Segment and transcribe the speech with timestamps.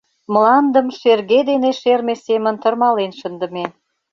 [0.33, 3.65] Мландым шерге дене шерме семын тырмален шындыме.